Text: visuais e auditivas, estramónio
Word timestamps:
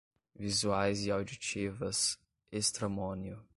visuais 0.39 1.05
e 1.05 1.11
auditivas, 1.11 2.17
estramónio 2.51 3.39